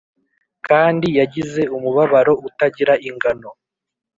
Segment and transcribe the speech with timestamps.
[0.67, 3.49] kandi yagize umubabaro utagira ingano,